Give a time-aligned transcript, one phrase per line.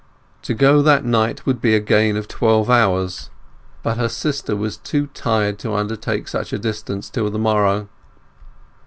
[0.41, 3.29] To go that night would be a gain of twelve hours;
[3.83, 7.87] but her sister was too tired to undertake such a distance till the morrow.